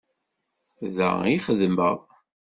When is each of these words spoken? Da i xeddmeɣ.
Da 0.95 1.09
i 1.33 1.37
xeddmeɣ. 1.45 1.97